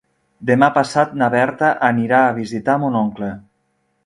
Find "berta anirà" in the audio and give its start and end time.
1.35-2.23